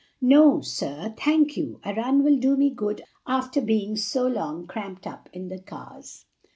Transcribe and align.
"No, 0.19 0.61
sir, 0.61 1.13
thank 1.15 1.55
you; 1.55 1.79
a 1.85 1.93
run 1.93 2.23
will 2.23 2.37
do 2.39 2.57
me 2.57 2.71
good 2.71 3.03
after 3.27 3.61
being 3.61 3.95
so 3.95 4.25
long 4.25 4.65
cramped 4.65 5.05
up 5.05 5.29
in 5.31 5.49
the 5.49 5.59
cars." 5.59 6.25